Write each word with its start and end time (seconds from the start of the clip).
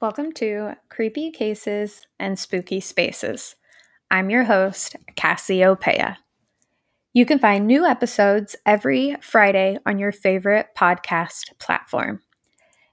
Welcome 0.00 0.30
to 0.34 0.76
Creepy 0.90 1.32
Cases 1.32 2.06
and 2.20 2.38
Spooky 2.38 2.78
Spaces. 2.78 3.56
I'm 4.12 4.30
your 4.30 4.44
host, 4.44 4.94
Cassiopeia. 5.16 6.18
You 7.12 7.26
can 7.26 7.40
find 7.40 7.66
new 7.66 7.84
episodes 7.84 8.54
every 8.64 9.16
Friday 9.20 9.76
on 9.84 9.98
your 9.98 10.12
favorite 10.12 10.68
podcast 10.78 11.58
platform. 11.58 12.20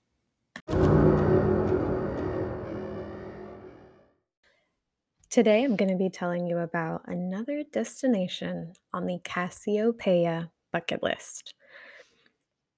Today, 5.30 5.64
I'm 5.64 5.76
going 5.76 5.92
to 5.92 5.96
be 5.96 6.10
telling 6.10 6.48
you 6.48 6.58
about 6.58 7.04
another 7.06 7.62
destination 7.72 8.74
on 8.94 9.06
the 9.06 9.20
Cassiopeia 9.24 10.50
bucket 10.72 11.04
list. 11.04 11.54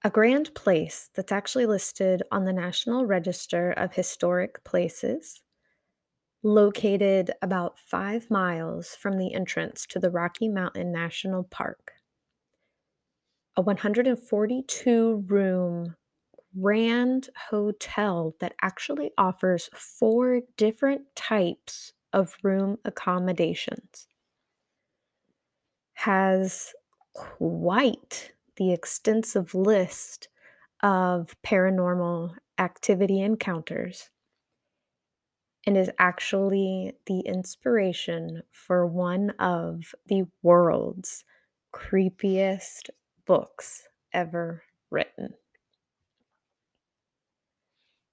A 0.03 0.09
grand 0.09 0.53
place 0.53 1.09
that's 1.15 1.31
actually 1.31 1.65
listed 1.65 2.21
on 2.29 2.43
the 2.43 2.51
National 2.51 3.05
Register 3.05 3.71
of 3.71 3.93
Historic 3.93 4.65
Places, 4.65 5.41
located 6.43 7.31
about 7.41 7.79
five 7.79 8.29
miles 8.29 8.97
from 8.99 9.17
the 9.17 9.33
entrance 9.33 9.85
to 9.85 9.97
the 9.97 10.11
Rocky 10.11 10.49
Mountain 10.49 10.91
National 10.91 11.45
Park. 11.45 11.94
A 13.57 13.61
142 13.61 15.23
room 15.27 15.95
grand 16.59 17.29
hotel 17.49 18.35
that 18.39 18.53
actually 18.61 19.11
offers 19.17 19.69
four 19.73 20.41
different 20.57 21.03
types 21.15 21.93
of 22.11 22.35
room 22.43 22.77
accommodations. 22.83 24.07
Has 25.93 26.73
quite 27.13 28.33
the 28.57 28.73
extensive 28.73 29.55
list 29.55 30.27
of 30.83 31.35
paranormal 31.45 32.35
activity 32.57 33.21
encounters 33.21 34.09
and 35.65 35.77
is 35.77 35.89
actually 35.97 36.93
the 37.05 37.21
inspiration 37.21 38.43
for 38.51 38.85
one 38.85 39.31
of 39.39 39.95
the 40.07 40.25
world's 40.43 41.23
creepiest 41.73 42.89
books 43.25 43.87
ever 44.13 44.63
written. 44.91 45.33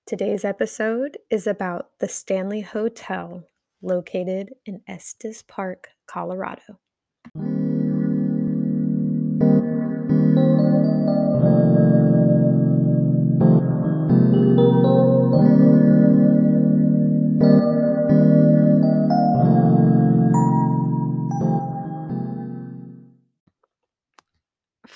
Today's 0.06 0.44
episode 0.44 1.18
is 1.30 1.46
about 1.46 1.90
the 2.00 2.08
Stanley 2.08 2.62
Hotel 2.62 3.46
located 3.80 4.54
in 4.66 4.82
Estes 4.88 5.42
Park, 5.42 5.88
Colorado. 6.06 6.80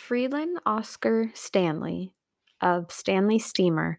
Freeland 0.07 0.61
Oscar 0.65 1.33
Stanley 1.35 2.13
of 2.61 2.93
Stanley 2.93 3.41
Steamer 3.41 3.99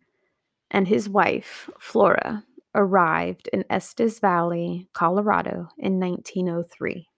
and 0.72 0.88
his 0.88 1.10
wife, 1.10 1.70
Flora, 1.78 2.46
arrived 2.74 3.50
in 3.52 3.66
Estes 3.70 4.20
Valley, 4.20 4.88
Colorado 4.94 5.68
in 5.78 6.00
1903. 6.00 7.10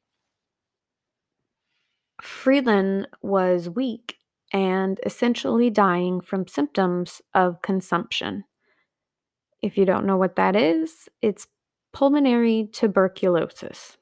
Freeland 2.19 3.07
was 3.21 3.69
weak 3.69 4.15
and 4.51 4.99
essentially 5.05 5.69
dying 5.69 6.19
from 6.19 6.47
symptoms 6.47 7.21
of 7.35 7.61
consumption. 7.61 8.45
If 9.61 9.77
you 9.77 9.85
don't 9.85 10.07
know 10.07 10.17
what 10.17 10.35
that 10.37 10.55
is, 10.55 11.07
it's 11.21 11.45
pulmonary 11.93 12.67
tuberculosis. 12.71 13.98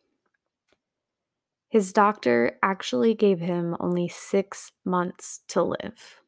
His 1.78 1.94
doctor 1.94 2.58
actually 2.64 3.14
gave 3.14 3.40
him 3.40 3.78
only 3.80 4.08
six 4.08 4.72
months 4.84 5.42
to 5.50 5.62
live. 5.62 6.22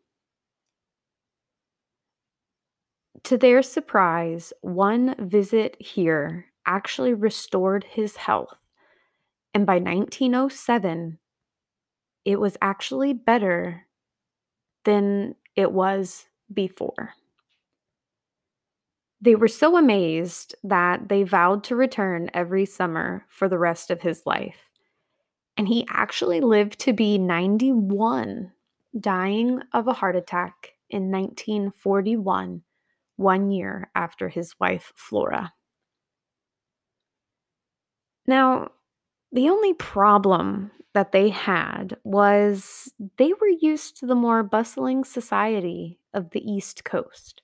To 3.23 3.35
their 3.35 3.63
surprise, 3.63 4.53
one 4.61 5.15
visit 5.17 5.75
here 5.81 6.45
actually 6.67 7.15
restored 7.15 7.83
his 7.83 8.17
health, 8.17 8.59
and 9.51 9.65
by 9.65 9.79
1907, 9.79 11.17
it 12.25 12.39
was 12.39 12.55
actually 12.61 13.13
better 13.13 13.87
than 14.83 15.33
it 15.55 15.71
was 15.71 16.27
before. 16.53 17.15
They 19.19 19.33
were 19.33 19.47
so 19.47 19.77
amazed 19.77 20.53
that 20.63 21.09
they 21.09 21.23
vowed 21.23 21.63
to 21.63 21.75
return 21.75 22.29
every 22.35 22.67
summer 22.67 23.25
for 23.27 23.49
the 23.49 23.57
rest 23.57 23.89
of 23.89 24.03
his 24.03 24.27
life. 24.27 24.68
And 25.59 25.67
he 25.67 25.85
actually 25.89 26.39
lived 26.39 26.79
to 26.79 26.93
be 26.93 27.17
91, 27.17 28.53
dying 28.97 29.61
of 29.73 29.89
a 29.89 29.93
heart 29.93 30.15
attack 30.15 30.75
in 30.89 31.11
1941 31.11 32.61
one 33.17 33.51
year 33.51 33.91
after 33.93 34.29
his 34.29 34.57
wife 34.57 34.93
Flora. 34.95 35.51
Now, 38.25 38.69
the 39.33 39.49
only 39.49 39.73
problem 39.73 40.71
that 40.93 41.11
they 41.11 41.27
had 41.27 41.97
was 42.05 42.93
they 43.17 43.33
were 43.33 43.49
used 43.59 43.97
to 43.97 44.05
the 44.05 44.15
more 44.15 44.43
bustling 44.43 45.03
society 45.03 45.99
of 46.13 46.29
the 46.29 46.49
East 46.49 46.85
Coast, 46.85 47.41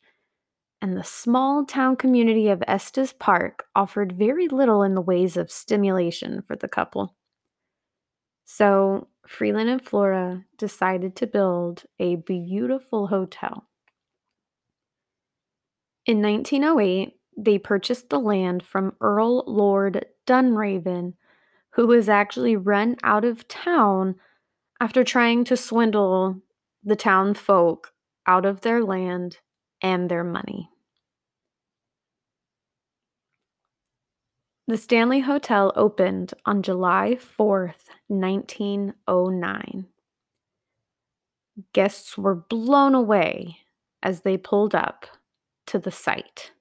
and 0.81 0.95
the 0.95 1.03
small 1.03 1.65
town 1.65 1.97
community 1.97 2.47
of 2.47 2.63
Estes 2.65 3.11
Park 3.11 3.65
offered 3.75 4.13
very 4.13 4.47
little 4.47 4.83
in 4.83 4.95
the 4.95 5.01
ways 5.01 5.35
of 5.35 5.51
stimulation 5.51 6.41
for 6.47 6.55
the 6.55 6.69
couple. 6.69 7.13
So, 8.45 9.07
Freeland 9.28 9.69
and 9.69 9.83
Flora 9.83 10.45
decided 10.57 11.16
to 11.17 11.28
build 11.28 11.83
a 12.00 12.16
beautiful 12.16 13.07
hotel 13.07 13.67
in 16.06 16.22
1908, 16.22 17.17
they 17.38 17.57
purchased 17.57 18.09
the 18.09 18.19
land 18.19 18.63
from 18.63 18.95
Earl 19.01 19.44
Lord 19.47 20.06
Dunraven, 20.28 21.13
who 21.72 21.88
was 21.88 22.07
actually 22.07 22.56
run 22.56 22.95
out 23.03 23.25
of 23.25 23.47
town 23.47 24.16
after 24.79 25.03
trying 25.03 25.44
to 25.45 25.57
swindle 25.57 26.41
the 26.83 26.95
town 26.95 27.33
folk 27.33 27.94
out 28.27 28.45
of 28.45 28.62
their 28.62 28.83
land 28.83 29.39
and 29.81 30.09
their 30.09 30.23
money. 30.23 30.69
The 34.67 34.77
Stanley 34.77 35.19
Hotel 35.19 35.71
opened 35.75 36.33
on 36.43 36.63
July 36.63 37.19
4th, 37.19 37.85
1909. 38.07 39.85
Guests 41.71 42.17
were 42.17 42.33
blown 42.33 42.95
away 42.95 43.59
as 44.01 44.21
they 44.21 44.37
pulled 44.37 44.73
up 44.73 45.05
to 45.67 45.77
the 45.77 45.91
site. 45.91 46.51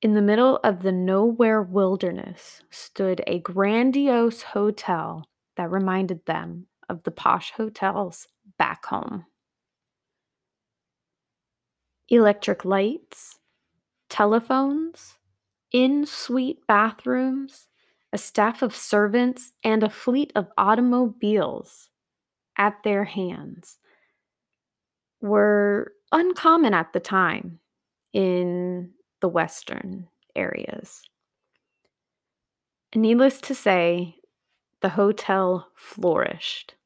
In 0.00 0.14
the 0.14 0.22
middle 0.22 0.60
of 0.64 0.82
the 0.82 0.92
nowhere 0.92 1.60
wilderness 1.60 2.62
stood 2.70 3.22
a 3.26 3.40
grandiose 3.40 4.42
hotel 4.42 5.28
that 5.58 5.70
reminded 5.70 6.24
them 6.24 6.68
of 6.88 7.02
the 7.02 7.10
posh 7.10 7.50
hotels 7.50 8.28
back 8.58 8.86
home. 8.86 9.26
Electric 12.08 12.64
lights, 12.64 13.40
telephones, 14.08 15.18
in 15.74 16.06
suite 16.06 16.64
bathrooms, 16.68 17.66
a 18.12 18.16
staff 18.16 18.62
of 18.62 18.76
servants, 18.76 19.50
and 19.64 19.82
a 19.82 19.90
fleet 19.90 20.30
of 20.36 20.46
automobiles 20.56 21.90
at 22.56 22.76
their 22.84 23.02
hands 23.02 23.78
were 25.20 25.92
uncommon 26.12 26.74
at 26.74 26.92
the 26.92 27.00
time 27.00 27.58
in 28.12 28.92
the 29.20 29.28
Western 29.28 30.06
areas. 30.36 31.02
needless 32.94 33.40
to 33.40 33.54
say, 33.56 34.14
the 34.80 34.90
hotel 34.90 35.72
flourished. 35.74 36.76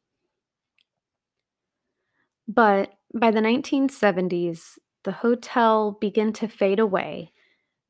But 2.46 2.94
by 3.12 3.30
the 3.30 3.40
1970s, 3.40 4.78
the 5.04 5.12
hotel 5.12 5.98
began 6.00 6.32
to 6.32 6.48
fade 6.48 6.78
away 6.78 7.32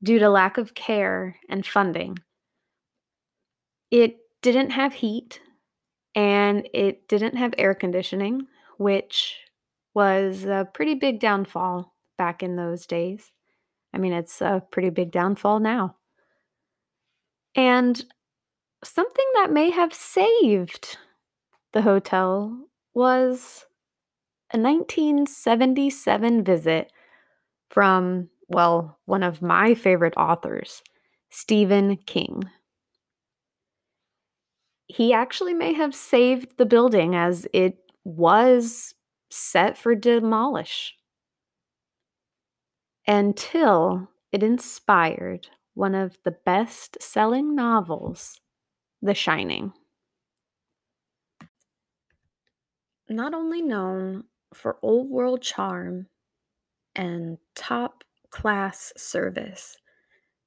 due 0.02 0.18
to 0.18 0.28
lack 0.28 0.58
of 0.58 0.74
care 0.74 1.36
and 1.48 1.66
funding. 1.66 2.18
It 3.90 4.18
didn't 4.42 4.70
have 4.70 4.94
heat 4.94 5.40
and 6.14 6.68
it 6.72 7.08
didn't 7.08 7.36
have 7.36 7.54
air 7.58 7.74
conditioning, 7.74 8.46
which 8.78 9.36
was 9.94 10.44
a 10.44 10.68
pretty 10.72 10.94
big 10.94 11.20
downfall 11.20 11.94
back 12.16 12.42
in 12.42 12.56
those 12.56 12.86
days. 12.86 13.32
I 13.92 13.98
mean, 13.98 14.12
it's 14.12 14.40
a 14.40 14.62
pretty 14.70 14.90
big 14.90 15.10
downfall 15.10 15.60
now. 15.60 15.96
And 17.54 18.04
something 18.84 19.26
that 19.34 19.50
may 19.50 19.70
have 19.70 19.92
saved 19.92 20.98
the 21.72 21.82
hotel 21.82 22.68
was 22.94 23.66
a 24.52 24.58
1977 24.58 26.44
visit 26.44 26.92
from, 27.70 28.28
well, 28.48 28.98
one 29.04 29.22
of 29.22 29.42
my 29.42 29.74
favorite 29.74 30.14
authors, 30.16 30.82
Stephen 31.30 31.96
King. 31.96 32.44
He 34.86 35.12
actually 35.12 35.52
may 35.52 35.74
have 35.74 35.94
saved 35.94 36.56
the 36.56 36.64
building 36.64 37.14
as 37.14 37.46
it 37.52 37.78
was 38.04 38.94
set 39.30 39.76
for 39.76 39.94
demolish 39.94 40.94
until 43.06 44.08
it 44.32 44.42
inspired 44.42 45.48
one 45.74 45.94
of 45.94 46.18
the 46.24 46.30
best 46.30 46.96
selling 47.00 47.54
novels, 47.54 48.40
The 49.02 49.14
Shining. 49.14 49.72
Not 53.10 53.34
only 53.34 53.62
known 53.62 54.24
for 54.54 54.78
old 54.82 55.08
world 55.10 55.42
charm 55.42 56.06
and 56.94 57.38
top 57.54 58.04
class 58.30 58.92
service, 58.96 59.76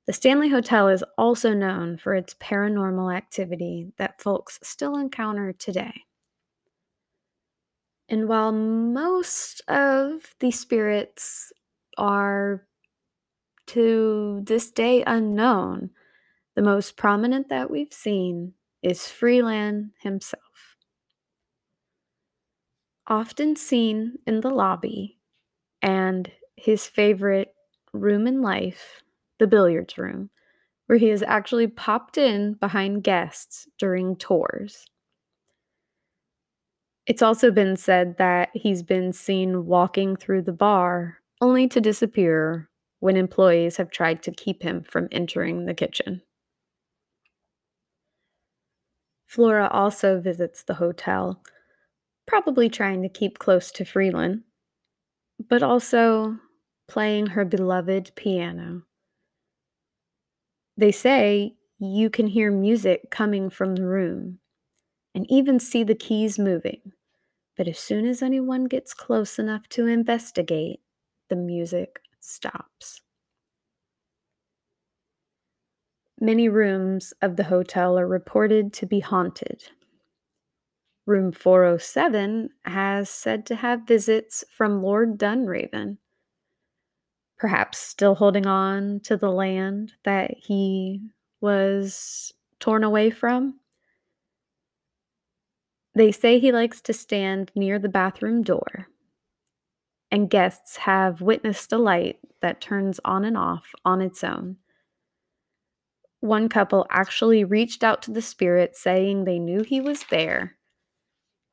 the 0.07 0.13
Stanley 0.13 0.49
Hotel 0.49 0.87
is 0.87 1.03
also 1.17 1.53
known 1.53 1.97
for 1.97 2.15
its 2.15 2.33
paranormal 2.33 3.15
activity 3.15 3.93
that 3.97 4.21
folks 4.21 4.59
still 4.63 4.97
encounter 4.97 5.53
today. 5.53 6.03
And 8.09 8.27
while 8.27 8.51
most 8.51 9.61
of 9.69 10.35
the 10.39 10.51
spirits 10.51 11.53
are 11.97 12.65
to 13.67 14.41
this 14.43 14.69
day 14.71 15.03
unknown, 15.07 15.91
the 16.55 16.61
most 16.61 16.97
prominent 16.97 17.47
that 17.49 17.71
we've 17.71 17.93
seen 17.93 18.53
is 18.81 19.07
Freeland 19.07 19.91
himself. 20.01 20.75
Often 23.07 23.55
seen 23.55 24.17
in 24.27 24.41
the 24.41 24.49
lobby, 24.49 25.19
and 25.81 26.29
his 26.55 26.87
favorite 26.87 27.50
room 27.93 28.27
in 28.27 28.41
life, 28.41 29.03
the 29.39 29.47
billiards 29.47 29.97
room, 29.97 30.29
where 30.87 30.97
he 30.97 31.09
has 31.09 31.23
actually 31.23 31.67
popped 31.67 32.17
in 32.17 32.53
behind 32.53 33.03
guests 33.03 33.67
during 33.77 34.15
tours. 34.15 34.85
It's 37.07 37.21
also 37.21 37.51
been 37.51 37.75
said 37.75 38.17
that 38.17 38.49
he's 38.53 38.83
been 38.83 39.11
seen 39.11 39.65
walking 39.65 40.15
through 40.15 40.43
the 40.43 40.53
bar 40.53 41.17
only 41.41 41.67
to 41.67 41.81
disappear 41.81 42.69
when 42.99 43.17
employees 43.17 43.77
have 43.77 43.89
tried 43.89 44.21
to 44.23 44.31
keep 44.31 44.61
him 44.61 44.83
from 44.83 45.07
entering 45.11 45.65
the 45.65 45.73
kitchen. 45.73 46.21
Flora 49.25 49.67
also 49.71 50.19
visits 50.19 50.63
the 50.63 50.75
hotel, 50.75 51.41
probably 52.27 52.69
trying 52.69 53.01
to 53.01 53.09
keep 53.09 53.39
close 53.39 53.71
to 53.71 53.85
Freeland, 53.85 54.43
but 55.49 55.63
also 55.63 56.37
playing 56.91 57.27
her 57.27 57.45
beloved 57.45 58.11
piano. 58.17 58.81
They 60.75 60.91
say 60.91 61.55
you 61.79 62.09
can 62.09 62.27
hear 62.27 62.51
music 62.51 63.09
coming 63.09 63.49
from 63.49 63.75
the 63.75 63.85
room 63.85 64.39
and 65.15 65.25
even 65.31 65.57
see 65.57 65.85
the 65.85 65.95
keys 65.95 66.37
moving. 66.37 66.91
But 67.55 67.69
as 67.69 67.79
soon 67.79 68.05
as 68.05 68.21
anyone 68.21 68.65
gets 68.65 68.93
close 68.93 69.39
enough 69.39 69.69
to 69.69 69.87
investigate, 69.87 70.81
the 71.29 71.37
music 71.37 72.01
stops. 72.19 72.99
Many 76.19 76.49
rooms 76.49 77.13
of 77.21 77.37
the 77.37 77.45
hotel 77.45 77.97
are 77.97 78.07
reported 78.07 78.73
to 78.73 78.85
be 78.85 78.99
haunted. 78.99 79.63
Room 81.05 81.31
407 81.31 82.49
has 82.65 83.09
said 83.09 83.45
to 83.45 83.55
have 83.55 83.87
visits 83.87 84.43
from 84.51 84.83
Lord 84.83 85.17
Dunraven, 85.17 85.97
perhaps 87.41 87.79
still 87.79 88.13
holding 88.13 88.45
on 88.45 88.99
to 88.99 89.17
the 89.17 89.31
land 89.31 89.93
that 90.03 90.29
he 90.37 91.01
was 91.41 92.31
torn 92.59 92.83
away 92.83 93.09
from. 93.09 93.59
They 95.95 96.11
say 96.11 96.37
he 96.37 96.51
likes 96.51 96.81
to 96.81 96.93
stand 96.93 97.51
near 97.55 97.79
the 97.79 97.89
bathroom 97.89 98.43
door, 98.43 98.89
and 100.11 100.29
guests 100.29 100.77
have 100.77 101.19
witnessed 101.21 101.73
a 101.73 101.79
light 101.79 102.19
that 102.41 102.61
turns 102.61 102.99
on 103.03 103.25
and 103.25 103.35
off 103.35 103.71
on 103.83 104.01
its 104.01 104.23
own. 104.23 104.57
One 106.19 106.47
couple 106.47 106.85
actually 106.91 107.43
reached 107.43 107.83
out 107.83 108.03
to 108.03 108.11
the 108.11 108.21
spirit 108.21 108.75
saying 108.75 109.25
they 109.25 109.39
knew 109.39 109.63
he 109.63 109.81
was 109.81 110.03
there 110.11 110.57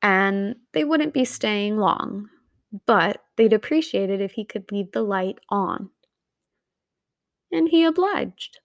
and 0.03 0.57
they 0.75 0.85
wouldn't 0.85 1.15
be 1.15 1.25
staying 1.25 1.79
long, 1.79 2.29
but 2.85 3.23
they'd 3.39 3.55
appreciate 3.55 4.11
it 4.11 4.21
if 4.21 4.33
he 4.33 4.45
could 4.45 4.71
leave 4.71 4.93
the 4.93 5.03
light 5.03 5.39
on. 5.49 5.89
And 7.51 7.71
he 7.71 7.85
obliged. 7.85 8.59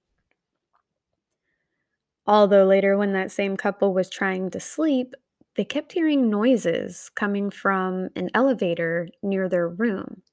Although 2.26 2.66
later, 2.66 2.98
when 2.98 3.14
that 3.14 3.32
same 3.32 3.56
couple 3.56 3.94
was 3.94 4.10
trying 4.10 4.50
to 4.50 4.60
sleep, 4.60 5.14
they 5.56 5.64
kept 5.64 5.94
hearing 5.94 6.30
noises 6.30 7.12
coming 7.16 7.50
from 7.52 8.10
an 8.16 8.30
elevator 8.34 9.08
near 9.22 9.48
their 9.48 9.70
room, 9.70 10.24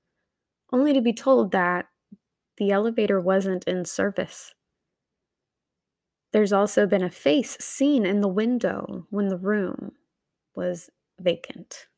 only 0.73 0.93
to 0.95 1.03
be 1.03 1.13
told 1.13 1.53
that 1.53 1.87
the 2.57 2.71
elevator 2.71 3.21
wasn't 3.21 3.65
in 3.65 3.85
service. 3.85 4.55
There's 6.33 6.53
also 6.53 6.87
been 6.87 7.03
a 7.03 7.11
face 7.11 7.59
seen 7.61 8.07
in 8.07 8.21
the 8.21 8.29
window 8.29 9.07
when 9.11 9.29
the 9.29 9.37
room 9.37 9.93
was 10.55 10.89
vacant. 11.19 11.89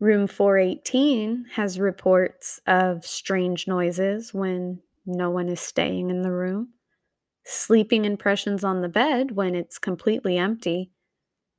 Room 0.00 0.28
418 0.28 1.46
has 1.54 1.80
reports 1.80 2.60
of 2.68 3.04
strange 3.04 3.66
noises 3.66 4.32
when 4.32 4.80
no 5.04 5.28
one 5.28 5.48
is 5.48 5.60
staying 5.60 6.08
in 6.08 6.22
the 6.22 6.30
room, 6.30 6.68
sleeping 7.44 8.04
impressions 8.04 8.62
on 8.62 8.80
the 8.80 8.88
bed 8.88 9.32
when 9.32 9.56
it's 9.56 9.76
completely 9.76 10.38
empty, 10.38 10.92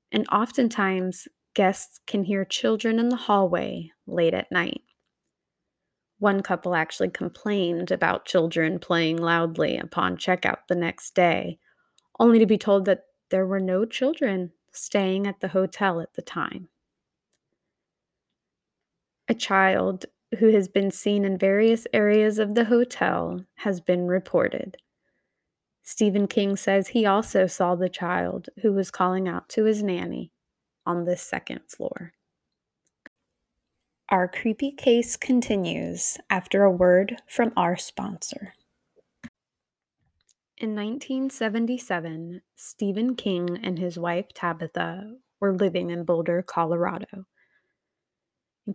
and 0.10 0.26
oftentimes 0.32 1.28
guests 1.54 2.00
can 2.08 2.24
hear 2.24 2.46
children 2.46 2.98
in 2.98 3.10
the 3.10 3.18
hallway 3.18 3.92
late 4.08 4.34
at 4.34 4.50
night. 4.54 4.84
One 6.20 6.42
couple 6.42 6.76
actually 6.76 7.10
complained 7.10 7.92
about 7.92 8.26
children 8.26 8.80
playing 8.80 9.18
loudly 9.18 9.78
upon 9.78 10.16
checkout 10.16 10.60
the 10.70 10.76
next 10.76 11.14
day, 11.14 11.60
only 12.18 12.40
to 12.40 12.46
be 12.46 12.58
told 12.58 12.86
that 12.86 13.04
there 13.32 13.46
were 13.46 13.60
no 13.60 13.84
children 13.84 14.54
staying 14.72 15.28
at 15.28 15.42
the 15.42 15.50
hotel 15.50 16.00
at 16.00 16.14
the 16.14 16.22
time. 16.22 16.70
A 19.30 19.36
child 19.36 20.08
who 20.40 20.48
has 20.48 20.68
been 20.68 20.90
seen 20.90 21.24
in 21.24 21.38
various 21.38 21.86
areas 21.94 22.40
of 22.40 22.56
the 22.56 22.66
hotel 22.66 23.46
has 23.58 23.80
been 23.80 24.08
reported. 24.08 24.78
Stephen 25.84 26.28
King 26.28 26.56
says 26.56 26.90
he 26.90 27.06
also 27.06 27.46
saw 27.46 27.76
the 27.76 27.90
child 27.90 28.50
who 28.64 28.74
was 28.74 28.90
calling 28.90 29.28
out 29.28 29.48
to 29.50 29.66
his 29.66 29.84
nanny 29.84 30.32
on 30.84 31.06
the 31.06 31.16
second 31.16 31.62
floor. 31.68 32.14
Our 34.10 34.28
creepy 34.28 34.72
case 34.72 35.16
continues 35.16 36.18
after 36.32 36.64
a 36.64 36.72
word 36.72 37.22
from 37.28 37.54
our 37.56 37.78
sponsor. 37.78 38.56
In 40.58 40.76
1977, 40.76 42.42
Stephen 42.56 43.16
King 43.16 43.60
and 43.62 43.78
his 43.78 44.00
wife 44.00 44.30
Tabitha 44.34 45.18
were 45.40 45.56
living 45.56 45.92
in 45.92 46.04
Boulder, 46.04 46.42
Colorado. 46.42 47.26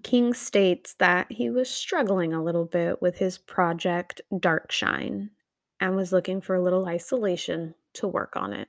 King 0.03 0.35
states 0.35 0.95
that 0.95 1.31
he 1.31 1.51
was 1.51 1.71
struggling 1.71 2.33
a 2.33 2.43
little 2.43 2.65
bit 2.65 3.01
with 3.03 3.19
his 3.19 3.39
project 3.39 4.21
Darkshine 4.33 5.31
and 5.81 5.97
was 5.97 6.13
looking 6.13 6.41
for 6.41 6.55
a 6.55 6.63
little 6.63 6.87
isolation 6.87 7.75
to 7.95 8.09
work 8.09 8.37
on 8.37 8.53
it. 8.53 8.69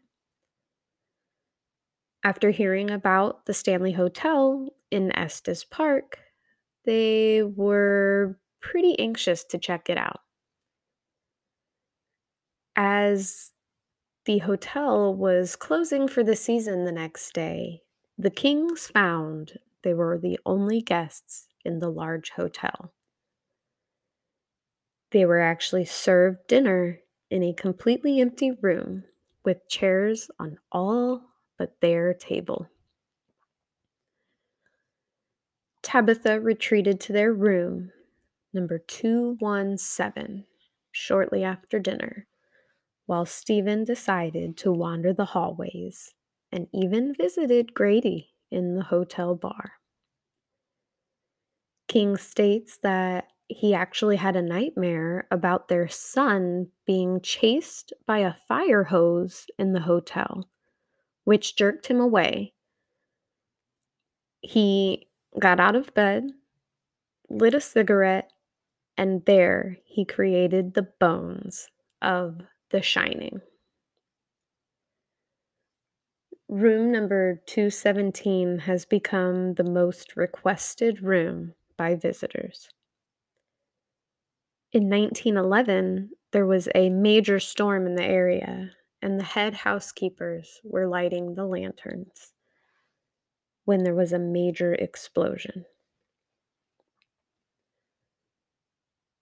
After 2.24 2.50
hearing 2.50 2.90
about 2.90 3.46
the 3.46 3.54
Stanley 3.54 3.92
Hotel 3.92 4.70
in 4.92 5.16
Estes 5.16 5.64
Park, 5.64 6.20
they 6.84 7.44
were 7.44 8.40
pretty 8.62 8.98
anxious 9.00 9.44
to 9.46 9.58
check 9.58 9.90
it 9.90 9.98
out. 9.98 10.22
As 12.76 13.52
the 14.26 14.40
hotel 14.40 15.14
was 15.14 15.56
closing 15.56 16.08
for 16.08 16.24
the 16.24 16.36
season 16.36 16.84
the 16.84 16.92
next 16.92 17.34
day, 17.34 17.84
the 18.18 18.32
Kings 18.32 18.88
found 18.88 19.60
they 19.86 19.94
were 19.94 20.18
the 20.18 20.40
only 20.48 20.82
guests 20.82 21.48
in 21.64 21.78
the 21.78 21.92
large 21.92 22.32
hotel. 22.32 22.92
They 25.12 25.26
were 25.26 25.40
actually 25.40 25.86
served 25.86 26.48
dinner 26.48 27.02
in 27.30 27.44
a 27.44 27.54
completely 27.54 28.20
empty 28.20 28.50
room 28.50 29.04
with 29.44 29.70
chairs 29.70 30.32
on 30.40 30.58
all 30.72 31.22
but 31.60 31.80
their 31.82 32.16
table. 32.16 32.68
Tabitha 35.84 36.42
retreated 36.42 37.00
to 37.02 37.14
their 37.14 37.32
room, 37.32 37.92
number 38.52 38.80
217, 38.80 40.46
shortly 40.92 41.44
after 41.44 41.78
dinner, 41.78 42.26
while 43.06 43.28
Stephen 43.28 43.84
decided 43.84 44.58
to 44.58 44.72
wander 44.72 45.14
the 45.14 45.26
hallways 45.26 46.16
and 46.52 46.68
even 46.74 47.14
visited 47.14 47.76
Grady 47.76 48.35
in 48.52 48.76
the 48.76 48.84
hotel 48.84 49.36
bar. 49.36 49.74
King 51.88 52.18
states 52.18 52.78
that 52.84 53.28
he 53.48 53.74
actually 53.74 54.16
had 54.16 54.36
a 54.36 54.42
nightmare 54.42 55.28
about 55.30 55.68
their 55.68 55.88
son 55.88 56.68
being 56.86 57.22
chased 57.22 57.94
by 58.08 58.20
a 58.20 58.34
fire 58.34 58.86
hose 58.86 59.46
in 59.60 59.74
the 59.74 59.82
hotel, 59.82 60.50
which 61.24 61.56
jerked 61.56 61.88
him 61.88 62.00
away. 62.00 62.54
He 64.42 65.08
got 65.40 65.60
out 65.60 65.76
of 65.76 65.94
bed, 65.94 66.32
lit 67.30 67.54
a 67.54 67.62
cigarette, 67.62 68.32
and 68.98 69.24
there 69.26 69.78
he 69.86 70.06
created 70.06 70.74
the 70.74 70.88
bones 71.00 71.70
of 72.02 72.42
The 72.72 72.82
Shining. 72.82 73.42
Room 76.48 76.92
number 76.92 77.42
217 77.48 78.60
has 78.60 78.86
become 78.86 79.56
the 79.56 79.64
most 79.64 80.16
requested 80.16 81.02
room 81.02 81.56
by 81.76 81.96
visitors. 81.96 82.70
In 84.72 84.84
1911, 84.90 86.12
there 86.32 86.46
was 86.46 86.70
a 86.76 86.92
major 86.92 87.40
storm 87.40 87.88
in 87.88 87.96
the 87.96 88.06
area, 88.06 88.72
and 89.02 89.20
the 89.20 89.24
head 89.24 89.56
housekeepers 89.56 90.62
were 90.64 90.88
lighting 90.88 91.34
the 91.34 91.46
lanterns 91.46 92.34
when 93.64 93.84
there 93.84 93.96
was 93.96 94.14
a 94.14 94.20
major 94.20 94.76
explosion. 94.76 95.66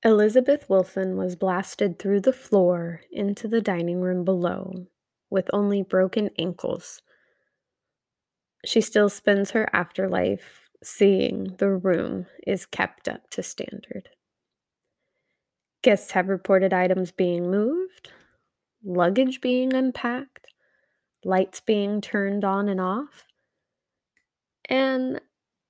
Elizabeth 0.04 0.70
Wilson 0.70 1.16
was 1.16 1.38
blasted 1.38 1.98
through 1.98 2.20
the 2.20 2.34
floor 2.34 3.00
into 3.10 3.48
the 3.48 3.62
dining 3.62 4.02
room 4.02 4.26
below 4.26 4.88
with 5.30 5.50
only 5.54 5.82
broken 5.82 6.30
ankles. 6.38 7.02
She 8.66 8.82
still 8.82 9.10
spends 9.10 9.52
her 9.52 9.70
afterlife 9.74 10.70
seeing 10.84 11.56
the 11.58 11.70
room 11.70 12.28
is 12.46 12.66
kept 12.66 13.08
up 13.08 13.30
to 13.32 13.44
standard. 13.44 14.10
Guests 15.82 16.12
have 16.12 16.30
reported 16.30 16.74
items 16.74 17.12
being 17.12 17.50
moved, 17.50 18.10
luggage 18.84 19.42
being 19.42 19.74
unpacked, 19.74 20.48
lights 21.26 21.60
being 21.60 22.02
turned 22.02 22.44
on 22.46 22.70
and 22.70 22.80
off. 22.80 23.28
And 24.70 25.20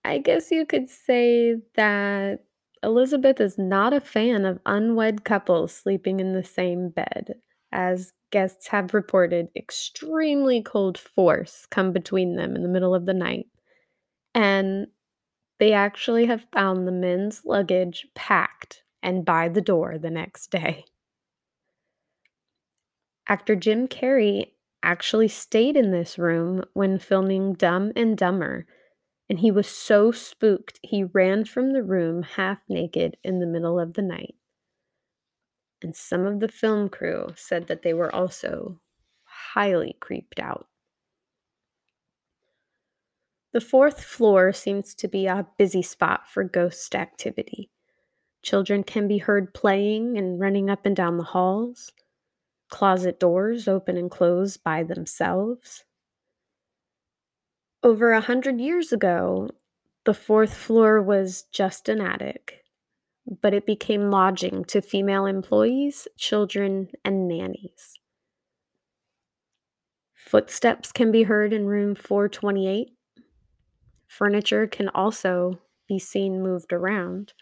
I 0.06 0.20
guess 0.20 0.52
you 0.52 0.66
could 0.66 0.90
say 0.90 1.56
that 1.76 2.44
Elizabeth 2.84 3.40
is 3.40 3.58
not 3.58 3.94
a 3.94 4.02
fan 4.02 4.46
of 4.46 4.60
unwed 4.66 5.24
couples 5.24 5.74
sleeping 5.74 6.20
in 6.20 6.34
the 6.34 6.44
same 6.44 6.90
bed, 6.90 7.36
as 7.72 8.12
guests 8.34 8.70
have 8.70 8.96
reported 8.96 9.50
extremely 9.56 10.60
cold 10.60 10.98
force 10.98 11.68
come 11.70 11.94
between 11.94 12.36
them 12.36 12.56
in 12.56 12.64
the 12.64 12.68
middle 12.68 12.96
of 12.96 13.06
the 13.06 13.14
night. 13.14 13.46
And 14.34 14.88
they 15.60 15.72
actually 15.72 16.26
have 16.26 16.48
found 16.52 16.88
the 16.88 16.92
men's 16.92 17.46
luggage 17.46 18.08
packed 18.16 18.82
and 19.04 19.24
by 19.24 19.50
the 19.50 19.62
door 19.62 20.00
the 20.00 20.10
next 20.10 20.50
day. 20.50 20.86
Actor 23.30 23.56
Jim 23.58 23.88
Carrey 23.88 24.54
actually 24.82 25.28
stayed 25.28 25.78
in 25.78 25.92
this 25.92 26.18
room 26.18 26.64
when 26.74 26.98
filming 26.98 27.54
Dumb 27.54 27.92
and 27.96 28.18
Dumber 28.18 28.66
and 29.30 29.40
he 29.40 29.52
was 29.52 29.68
so 29.68 30.12
spooked 30.12 30.80
he 30.82 31.04
ran 31.04 31.46
from 31.46 31.72
the 31.72 31.84
room 31.84 32.24
half 32.24 32.58
naked 32.68 33.16
in 33.24 33.40
the 33.40 33.46
middle 33.46 33.80
of 33.80 33.94
the 33.94 34.02
night. 34.02 34.36
And 35.84 35.96
some 35.96 36.26
of 36.26 36.40
the 36.40 36.48
film 36.48 36.88
crew 36.88 37.34
said 37.36 37.68
that 37.68 37.82
they 37.84 37.94
were 37.94 38.14
also 38.14 38.80
highly 39.26 39.98
creeped 40.00 40.40
out. 40.40 40.68
The 43.52 43.62
fourth 43.62 44.04
floor 44.04 44.54
seems 44.54 44.96
to 44.96 45.08
be 45.08 45.28
a 45.28 45.46
busy 45.58 45.84
spot 45.84 46.28
for 46.28 46.44
ghost 46.44 46.96
activity. 46.96 47.70
Children 48.42 48.84
can 48.84 49.08
be 49.08 49.20
heard 49.20 49.54
playing 49.54 50.18
and 50.18 50.40
running 50.40 50.70
up 50.70 50.86
and 50.86 50.96
down 50.96 51.18
the 51.18 51.24
halls. 51.24 51.92
Closet 52.70 53.20
doors 53.20 53.68
open 53.68 53.96
and 53.96 54.10
close 54.10 54.58
by 54.58 54.84
themselves. 54.84 55.84
Over 57.84 58.14
a 58.14 58.22
hundred 58.22 58.60
years 58.60 58.92
ago, 58.92 59.50
the 60.06 60.14
fourth 60.14 60.56
floor 60.56 61.02
was 61.02 61.44
just 61.52 61.88
an 61.90 62.02
attic, 62.02 62.63
but 63.42 63.54
it 63.54 63.66
became 63.66 64.12
lodging 64.12 64.66
to 64.66 64.82
female 64.82 65.26
employees, 65.26 66.08
children, 66.18 66.90
and 67.04 67.28
nannies. 67.28 68.00
Footsteps 70.16 70.92
can 70.92 71.12
be 71.12 71.24
heard 71.24 71.54
in 71.54 71.66
room 71.66 71.96
428. 71.96 72.90
Furniture 74.08 74.68
can 74.68 74.90
also 74.90 75.60
be 75.88 76.00
seen 76.00 76.42
moved 76.42 76.74
around. 76.74 77.34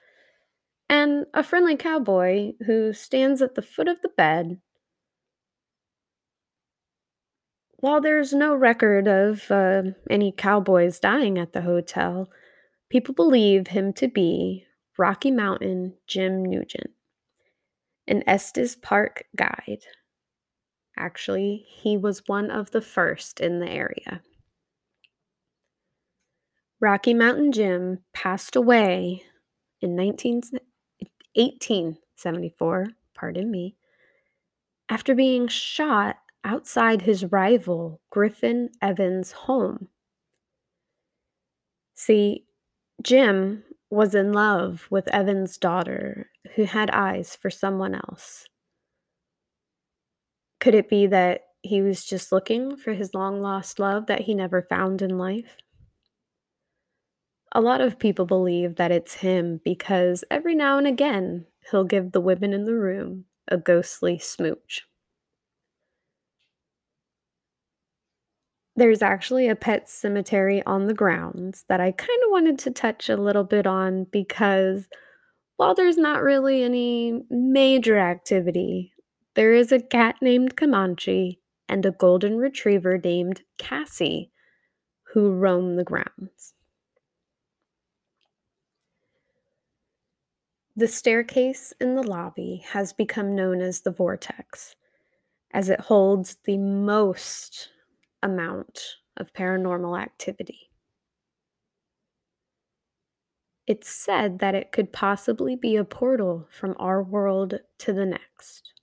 And 0.89 1.25
a 1.33 1.43
friendly 1.43 1.77
cowboy 1.77 2.53
who 2.65 2.91
stands 2.93 3.41
at 3.41 3.55
the 3.55 3.61
foot 3.61 3.87
of 3.87 4.01
the 4.01 4.09
bed 4.09 4.59
While 7.81 7.99
there's 7.99 8.31
no 8.31 8.53
record 8.53 9.07
of 9.07 9.49
uh, 9.49 9.81
any 10.07 10.31
cowboys 10.31 10.99
dying 10.99 11.39
at 11.39 11.53
the 11.53 11.63
hotel, 11.63 12.29
people 12.89 13.15
believe 13.15 13.67
him 13.67 13.91
to 13.93 14.07
be 14.07 14.65
Rocky 14.97 15.31
Mountain 15.31 15.95
Jim 16.07 16.43
Nugent, 16.43 16.91
an 18.07 18.23
Estes 18.27 18.75
Park 18.75 19.25
guide. 19.35 19.85
Actually, 20.97 21.65
he 21.67 21.97
was 21.97 22.27
one 22.27 22.51
of 22.51 22.71
the 22.71 22.81
first 22.81 23.39
in 23.39 23.59
the 23.59 23.69
area. 23.69 24.21
Rocky 26.79 27.13
Mountain 27.13 27.51
Jim 27.51 27.99
passed 28.13 28.55
away 28.55 29.23
in 29.81 29.95
19, 29.95 30.41
1874, 31.35 32.87
pardon 33.13 33.49
me, 33.49 33.75
after 34.89 35.15
being 35.15 35.47
shot 35.47 36.17
outside 36.43 37.03
his 37.03 37.25
rival 37.25 38.01
Griffin 38.09 38.69
Evans' 38.81 39.31
home. 39.31 39.87
See, 41.93 42.45
Jim 43.01 43.63
was 43.91 44.15
in 44.15 44.31
love 44.31 44.87
with 44.89 45.07
Evans' 45.09 45.57
daughter, 45.57 46.31
who 46.55 46.63
had 46.63 46.89
eyes 46.91 47.35
for 47.35 47.49
someone 47.49 47.93
else. 47.93 48.47
Could 50.59 50.75
it 50.75 50.89
be 50.89 51.07
that 51.07 51.41
he 51.61 51.81
was 51.81 52.05
just 52.05 52.31
looking 52.31 52.77
for 52.77 52.93
his 52.93 53.13
long 53.13 53.41
lost 53.41 53.79
love 53.79 54.07
that 54.07 54.21
he 54.21 54.33
never 54.33 54.61
found 54.61 55.01
in 55.01 55.17
life? 55.17 55.57
A 57.51 57.59
lot 57.61 57.81
of 57.81 57.99
people 57.99 58.25
believe 58.25 58.77
that 58.77 58.91
it's 58.91 59.15
him 59.15 59.59
because 59.65 60.23
every 60.31 60.55
now 60.55 60.77
and 60.77 60.87
again 60.87 61.47
he'll 61.69 61.83
give 61.83 62.13
the 62.13 62.21
women 62.21 62.53
in 62.53 62.63
the 62.63 62.75
room 62.75 63.25
a 63.49 63.57
ghostly 63.57 64.17
smooch. 64.17 64.87
There's 68.81 69.03
actually 69.03 69.47
a 69.47 69.55
pet 69.55 69.87
cemetery 69.87 70.63
on 70.65 70.87
the 70.87 70.95
grounds 70.95 71.65
that 71.69 71.79
I 71.79 71.91
kind 71.91 72.19
of 72.25 72.31
wanted 72.31 72.57
to 72.57 72.71
touch 72.71 73.09
a 73.09 73.15
little 73.15 73.43
bit 73.43 73.67
on 73.67 74.05
because 74.05 74.87
while 75.55 75.75
there's 75.75 75.99
not 75.99 76.23
really 76.23 76.63
any 76.63 77.21
major 77.29 77.99
activity, 77.99 78.91
there 79.35 79.53
is 79.53 79.71
a 79.71 79.79
cat 79.79 80.15
named 80.19 80.57
Comanche 80.57 81.39
and 81.69 81.85
a 81.85 81.91
golden 81.91 82.39
retriever 82.39 82.97
named 82.97 83.43
Cassie 83.59 84.31
who 85.13 85.31
roam 85.31 85.75
the 85.75 85.83
grounds. 85.83 86.55
The 90.75 90.87
staircase 90.87 91.71
in 91.79 91.93
the 91.93 92.01
lobby 92.01 92.63
has 92.71 92.93
become 92.93 93.35
known 93.35 93.61
as 93.61 93.81
the 93.81 93.91
Vortex, 93.91 94.75
as 95.51 95.69
it 95.69 95.81
holds 95.81 96.37
the 96.45 96.57
most 96.57 97.69
amount 98.23 98.97
of 99.17 99.33
paranormal 99.33 100.01
activity. 100.01 100.71
It's 103.67 103.89
said 103.89 104.39
that 104.39 104.55
it 104.55 104.71
could 104.71 104.91
possibly 104.91 105.55
be 105.55 105.75
a 105.75 105.83
portal 105.83 106.47
from 106.51 106.75
our 106.77 107.01
world 107.01 107.59
to 107.79 107.93
the 107.93 108.05
next. 108.05 108.73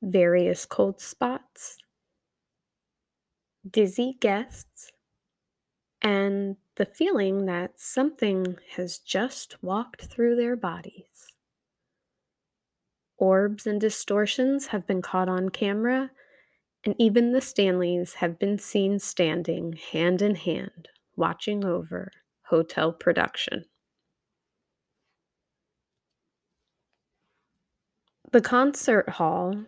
Various 0.00 0.64
cold 0.66 1.00
spots, 1.00 1.78
dizzy 3.68 4.16
guests, 4.20 4.92
and 6.02 6.56
the 6.76 6.86
feeling 6.86 7.46
that 7.46 7.78
something 7.80 8.56
has 8.76 8.98
just 8.98 9.62
walked 9.62 10.06
through 10.06 10.36
their 10.36 10.56
bodies. 10.56 11.27
Orbs 13.18 13.66
and 13.66 13.80
distortions 13.80 14.68
have 14.68 14.86
been 14.86 15.02
caught 15.02 15.28
on 15.28 15.48
camera, 15.48 16.10
and 16.84 16.94
even 16.98 17.32
the 17.32 17.40
Stanleys 17.40 18.14
have 18.14 18.38
been 18.38 18.58
seen 18.58 18.98
standing 18.98 19.74
hand 19.92 20.22
in 20.22 20.36
hand 20.36 20.88
watching 21.16 21.64
over 21.64 22.12
hotel 22.44 22.92
production. 22.92 23.64
The 28.30 28.40
concert 28.40 29.08
hall, 29.08 29.64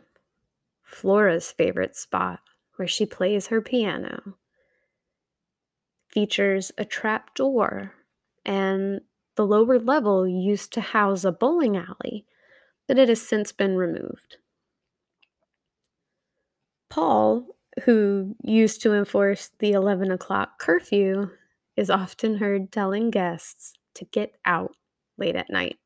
Flora's 0.85 1.51
favorite 1.51 1.97
spot 1.97 2.41
where 2.77 2.89
she 2.89 3.05
plays 3.05 3.49
her 3.49 3.61
piano, 3.61 4.37
features 6.09 6.71
a 6.79 6.85
trap 6.85 7.35
door, 7.35 7.95
and 8.45 9.01
the 9.37 9.47
lower 9.47 9.79
level 9.79 10.29
used 10.29 10.73
to 10.75 10.81
house 10.81 11.25
a 11.25 11.33
bowling 11.33 11.77
alley, 11.77 12.27
but 12.91 12.99
it 12.99 13.09
has 13.09 13.23
since 13.23 13.53
been 13.53 13.77
removed. 13.77 14.39
Paul, 16.89 17.47
who 17.85 18.35
used 18.43 18.83
to 18.83 18.95
enforce 18.95 19.53
the 19.61 19.71
11 19.71 20.11
o'clock 20.11 20.59
curfew, 20.59 21.31
is 21.77 21.89
often 21.89 22.39
heard 22.39 22.73
telling 22.73 23.13
guests 23.13 23.75
to 23.95 24.05
get 24.07 24.33
out 24.45 24.73
late 25.17 25.37
at 25.37 25.51
night. 25.51 25.79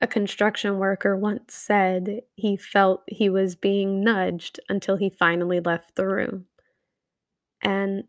A 0.00 0.06
construction 0.06 0.78
worker 0.78 1.16
once 1.16 1.52
said 1.52 2.20
he 2.36 2.56
felt 2.56 3.02
he 3.08 3.28
was 3.28 3.56
being 3.56 4.04
nudged 4.04 4.60
until 4.68 4.94
he 4.94 5.10
finally 5.10 5.58
left 5.58 5.96
the 5.96 6.06
room. 6.06 6.46
And 7.60 8.04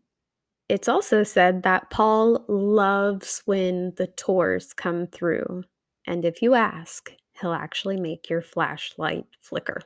it's 0.68 0.88
also 0.88 1.24
said 1.24 1.64
that 1.64 1.90
Paul 1.90 2.44
loves 2.46 3.42
when 3.46 3.94
the 3.96 4.06
tours 4.06 4.72
come 4.72 5.08
through. 5.08 5.64
And 6.06 6.24
if 6.24 6.42
you 6.42 6.54
ask, 6.54 7.12
he'll 7.40 7.52
actually 7.52 7.98
make 7.98 8.28
your 8.30 8.42
flashlight 8.42 9.26
flicker. 9.40 9.82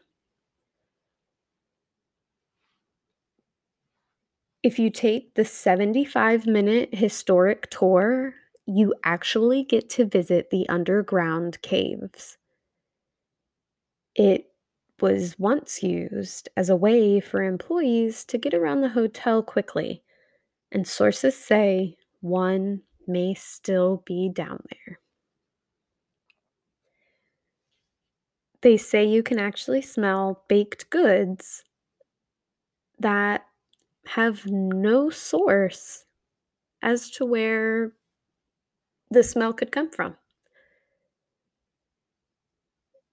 If 4.63 4.79
you 4.79 4.91
take 4.91 5.35
the 5.35 5.45
75 5.45 6.47
minute 6.47 6.95
historic 6.95 7.71
tour, 7.71 8.35
you 8.67 8.95
actually 9.05 9.65
get 9.65 9.89
to 9.91 10.05
visit 10.05 10.51
the 10.51 10.69
underground 10.69 11.63
caves. 11.63 12.37
It 14.15 14.53
was 15.01 15.39
once 15.39 15.83
used 15.83 16.49
as 16.57 16.69
a 16.69 16.77
way 16.77 17.21
for 17.21 17.43
employees 17.43 18.25
to 18.27 18.37
get 18.39 18.53
around 18.53 18.81
the 18.81 18.91
hotel 18.91 19.43
quickly, 19.43 20.03
and 20.73 20.87
sources 20.87 21.37
say 21.37 21.97
one 22.21 22.83
may 23.07 23.35
still 23.35 24.03
be 24.05 24.29
down 24.29 24.65
there. 24.71 24.99
They 28.69 28.77
say 28.77 29.03
you 29.03 29.23
can 29.23 29.39
actually 29.39 29.81
smell 29.81 30.45
baked 30.47 30.91
goods 30.91 31.65
that 32.99 33.47
have 34.09 34.45
no 34.45 35.09
source 35.09 36.05
as 36.83 37.09
to 37.13 37.25
where 37.25 37.93
the 39.11 39.23
smell 39.23 39.55
could 39.55 39.73
come 39.73 39.89
from. 39.89 40.19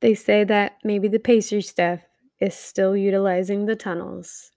They 0.02 0.14
say 0.14 0.44
that 0.44 0.74
maybe 0.84 1.08
the 1.08 1.20
pastry 1.20 1.62
chef 1.62 2.02
is 2.42 2.54
still 2.54 2.98
utilizing 2.98 3.66
the 3.66 3.78
tunnels 3.78 4.52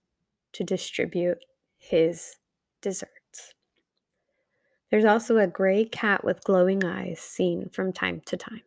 to 0.51 0.65
distribute 0.65 1.45
his 1.77 2.35
desserts. 2.81 3.53
There's 4.91 5.05
also 5.05 5.37
a 5.37 5.47
gray 5.47 5.85
cat 5.85 6.25
with 6.25 6.43
glowing 6.43 6.83
eyes 6.83 7.21
seen 7.21 7.69
from 7.69 7.93
time 7.93 8.21
to 8.25 8.35
time. 8.35 8.63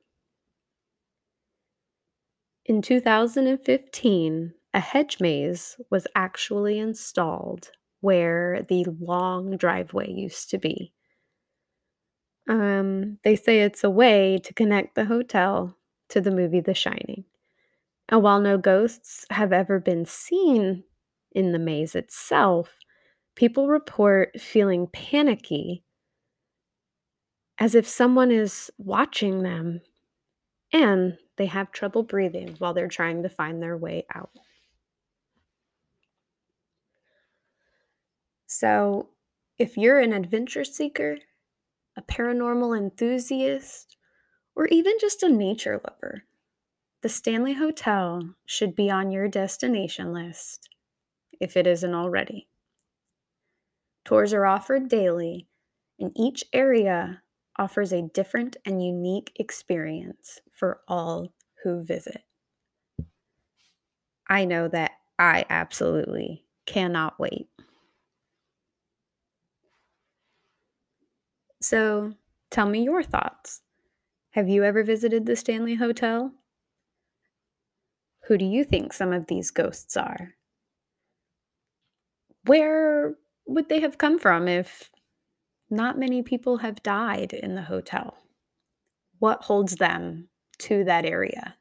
In 2.72 2.80
2015, 2.80 4.54
a 4.72 4.80
hedge 4.80 5.20
maze 5.20 5.76
was 5.90 6.06
actually 6.14 6.78
installed 6.78 7.70
where 8.00 8.64
the 8.66 8.86
long 8.98 9.58
driveway 9.58 10.10
used 10.10 10.48
to 10.48 10.58
be. 10.58 10.94
Um, 12.48 13.18
they 13.24 13.36
say 13.36 13.60
it's 13.60 13.84
a 13.84 13.90
way 13.90 14.38
to 14.38 14.54
connect 14.54 14.94
the 14.94 15.04
hotel 15.04 15.76
to 16.08 16.22
the 16.22 16.30
movie 16.30 16.60
The 16.60 16.72
Shining. 16.72 17.26
And 18.08 18.22
while 18.22 18.40
no 18.40 18.56
ghosts 18.56 19.26
have 19.28 19.52
ever 19.52 19.78
been 19.78 20.06
seen 20.06 20.84
in 21.32 21.52
the 21.52 21.58
maze 21.58 21.94
itself, 21.94 22.78
people 23.36 23.68
report 23.68 24.40
feeling 24.40 24.86
panicky 24.86 25.84
as 27.58 27.74
if 27.74 27.86
someone 27.86 28.30
is 28.30 28.70
watching 28.78 29.42
them 29.42 29.82
and 30.72 31.18
they 31.42 31.46
have 31.46 31.72
trouble 31.72 32.04
breathing 32.04 32.54
while 32.58 32.72
they're 32.72 32.86
trying 32.86 33.24
to 33.24 33.28
find 33.28 33.60
their 33.60 33.76
way 33.76 34.06
out. 34.14 34.30
So, 38.46 39.08
if 39.58 39.76
you're 39.76 39.98
an 39.98 40.12
adventure 40.12 40.62
seeker, 40.62 41.16
a 41.96 42.02
paranormal 42.02 42.78
enthusiast, 42.78 43.96
or 44.54 44.68
even 44.68 44.92
just 45.00 45.24
a 45.24 45.28
nature 45.28 45.80
lover, 45.84 46.22
the 47.00 47.08
Stanley 47.08 47.54
Hotel 47.54 48.36
should 48.46 48.76
be 48.76 48.88
on 48.88 49.10
your 49.10 49.26
destination 49.26 50.12
list 50.12 50.68
if 51.40 51.56
it 51.56 51.66
isn't 51.66 51.92
already. 51.92 52.46
Tours 54.04 54.32
are 54.32 54.46
offered 54.46 54.88
daily, 54.88 55.48
and 55.98 56.12
each 56.14 56.44
area 56.52 57.21
offers 57.58 57.92
a 57.92 58.02
different 58.02 58.56
and 58.64 58.84
unique 58.84 59.32
experience 59.36 60.40
for 60.52 60.80
all 60.88 61.32
who 61.62 61.82
visit. 61.82 62.22
I 64.28 64.44
know 64.44 64.68
that 64.68 64.92
I 65.18 65.44
absolutely 65.50 66.44
cannot 66.66 67.18
wait. 67.18 67.48
So 71.60 72.14
tell 72.50 72.66
me 72.66 72.82
your 72.82 73.02
thoughts. 73.02 73.62
Have 74.30 74.48
you 74.48 74.64
ever 74.64 74.82
visited 74.82 75.26
the 75.26 75.36
Stanley 75.36 75.74
Hotel? 75.74 76.32
Who 78.26 78.38
do 78.38 78.44
you 78.44 78.64
think 78.64 78.92
some 78.92 79.12
of 79.12 79.26
these 79.26 79.50
ghosts 79.50 79.96
are? 79.96 80.34
Where 82.46 83.14
would 83.46 83.68
they 83.68 83.80
have 83.80 83.98
come 83.98 84.18
from 84.18 84.48
if 84.48 84.90
not 85.72 85.98
many 85.98 86.22
people 86.22 86.58
have 86.58 86.82
died 86.82 87.32
in 87.32 87.54
the 87.54 87.62
hotel? 87.62 88.18
What 89.18 89.44
holds 89.44 89.76
them 89.76 90.28
to 90.58 90.84
that 90.84 91.04
area? 91.04 91.56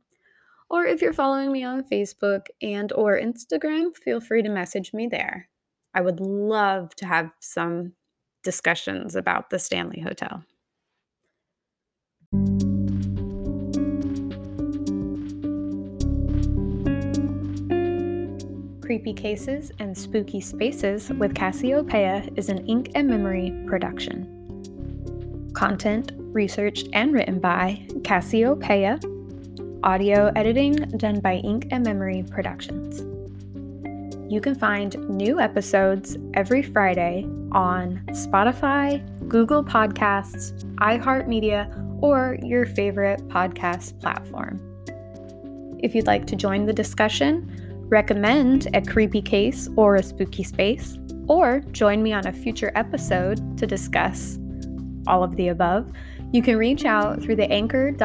Or 0.70 0.86
if 0.86 1.02
you're 1.02 1.14
following 1.14 1.52
me 1.52 1.64
on 1.64 1.84
Facebook 1.84 2.48
and 2.62 2.92
or 2.94 3.20
Instagram, 3.20 3.96
feel 3.96 4.20
free 4.20 4.42
to 4.42 4.50
message 4.50 4.94
me 4.94 5.08
there. 5.08 5.50
I 5.98 6.02
would 6.02 6.20
love 6.20 6.96
to 6.98 7.08
have 7.08 7.32
some 7.40 7.94
discussions 8.44 9.16
about 9.16 9.50
the 9.50 9.58
Stanley 9.58 10.00
Hotel. 10.00 10.44
Creepy 18.80 19.12
Cases 19.16 19.72
and 19.80 19.98
Spooky 19.98 20.40
Spaces 20.40 21.10
with 21.10 21.34
Cassiopeia 21.34 22.30
is 22.36 22.50
an 22.50 22.64
Ink 22.68 22.92
and 22.94 23.08
Memory 23.08 23.52
production. 23.66 25.50
Content 25.56 26.12
researched 26.16 26.90
and 26.94 27.12
written 27.12 27.40
by 27.40 27.88
Cassiopeia. 28.04 29.00
Audio 29.82 30.32
editing 30.36 30.76
done 30.98 31.22
by 31.22 31.38
Ink 31.38 31.70
and 31.72 31.84
Memory 31.84 32.24
Productions. 32.30 33.17
You 34.30 34.42
can 34.42 34.56
find 34.56 34.98
new 35.08 35.40
episodes 35.40 36.18
every 36.34 36.62
Friday 36.62 37.26
on 37.54 38.04
Spotify, 38.10 39.02
Google 39.30 39.64
Podcasts, 39.64 40.52
iHeartMedia, 40.76 42.02
or 42.02 42.38
your 42.44 42.66
favorite 42.66 43.26
podcast 43.30 43.98
platform. 44.02 44.60
If 45.80 45.96
you'd 45.96 46.08
like 46.08 46.28
to 46.28 46.36
join 46.36 46.66
the 46.66 46.74
discussion, 46.74 47.86
recommend 47.88 48.68
a 48.74 48.82
creepy 48.82 49.22
case 49.22 49.70
or 49.78 49.96
a 49.96 50.04
spooky 50.04 50.44
space, 50.44 50.98
or 51.30 51.62
join 51.72 52.04
me 52.04 52.12
on 52.12 52.28
a 52.28 52.34
future 52.34 52.74
episode 52.76 53.58
to 53.58 53.66
discuss 53.66 54.38
all 55.08 55.24
of 55.24 55.38
the 55.38 55.48
above, 55.48 55.90
you 56.34 56.42
can 56.42 56.58
reach 56.58 56.84
out 56.84 57.22
through 57.22 57.38
the 57.38 57.50
anchor.fm 57.50 57.96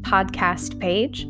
podcast 0.00 0.80
page. 0.80 1.28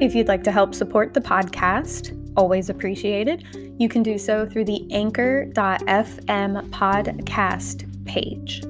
If 0.00 0.12
you'd 0.14 0.28
like 0.28 0.44
to 0.44 0.52
help 0.52 0.74
support 0.74 1.14
the 1.14 1.20
podcast, 1.20 2.20
always 2.36 2.68
appreciated, 2.68 3.46
you 3.78 3.88
can 3.88 4.02
do 4.02 4.18
so 4.18 4.44
through 4.44 4.64
the 4.64 4.84
anchor.fm 4.90 6.68
podcast 6.70 8.04
page. 8.04 8.64